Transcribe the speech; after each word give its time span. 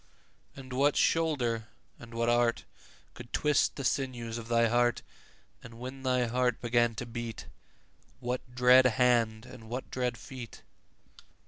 And 0.55 0.73
what 0.73 0.95
shoulder 0.95 1.67
and 1.99 2.15
what 2.15 2.27
art 2.27 2.65
Could 3.13 3.31
twist 3.31 3.75
the 3.75 3.83
sinews 3.83 4.39
of 4.39 4.47
thy 4.47 4.65
heart? 4.67 5.03
10 5.61 5.73
And 5.73 5.79
when 5.79 6.01
thy 6.01 6.25
heart 6.25 6.59
began 6.59 6.95
to 6.95 7.05
beat, 7.05 7.45
What 8.19 8.55
dread 8.55 8.85
hand 8.87 9.45
and 9.45 9.69
what 9.69 9.91
dread 9.91 10.17
feet? 10.17 10.63